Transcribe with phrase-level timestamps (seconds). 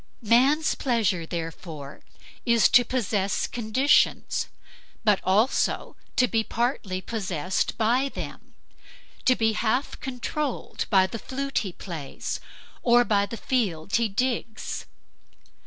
[0.23, 2.01] Man's pleasure, therefore,
[2.43, 4.47] is to possess conditions,
[5.03, 8.55] but also to be partly possessed by them;
[9.25, 12.39] to be half controlled by the flute he plays
[12.81, 14.87] or by the field he digs.